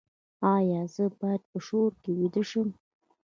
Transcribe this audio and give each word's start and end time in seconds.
ایا 0.55 0.81
زه 0.93 1.05
باید 1.19 1.41
په 1.51 1.57
شور 1.67 1.91
کې 2.01 2.11
ویده 2.19 2.43
شم؟ 2.49 2.69